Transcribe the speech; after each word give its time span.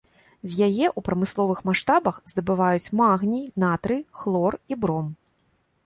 З 0.53 0.55
яе 0.67 0.87
ў 0.97 0.99
прамысловых 1.09 1.59
маштабах 1.69 2.15
здабываюць 2.31 2.93
магній, 3.03 3.45
натрый, 3.65 4.01
хлор 4.23 4.53
і 4.75 4.85
бром. 4.85 5.07